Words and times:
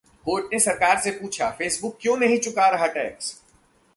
Court 0.25 0.45
ने 0.53 0.59
सरकार 0.59 0.99
से 0.99 1.11
पूछा, 1.11 1.49
फेसबुक 1.49 1.97
क्यों 2.01 2.17
नहीं 2.17 2.39
चुका 2.39 2.69
रहा 2.69 2.87
टैक्स? 2.87 3.41